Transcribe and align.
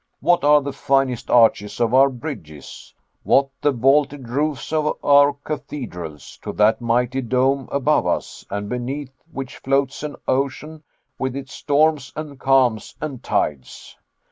What 0.19 0.43
are 0.43 0.63
the 0.63 0.73
finest 0.73 1.29
arches 1.29 1.79
of 1.79 1.93
our 1.93 2.09
bridges, 2.09 2.91
what 3.21 3.49
the 3.61 3.71
vaulted 3.71 4.29
roofs 4.29 4.73
of 4.73 4.97
our 5.03 5.31
cathedrals, 5.33 6.39
to 6.41 6.51
that 6.53 6.81
mighty 6.81 7.21
dome 7.21 7.69
above 7.71 8.07
us, 8.07 8.43
and 8.49 8.67
beneath 8.67 9.13
which 9.31 9.57
floats 9.57 10.01
an 10.01 10.15
ocean 10.27 10.81
with 11.19 11.35
its 11.35 11.53
storms 11.53 12.11
and 12.15 12.39
calms 12.39 12.95
and 12.99 13.21
tides!" 13.21 13.95